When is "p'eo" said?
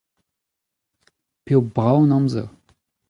1.43-1.61